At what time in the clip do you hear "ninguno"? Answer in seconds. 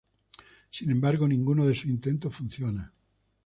1.27-1.67